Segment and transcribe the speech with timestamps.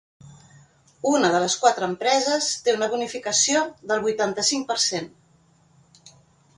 [1.09, 3.63] Una de les quatre empreses té una bonificació
[3.93, 5.11] del vuitanta-cinc per cent.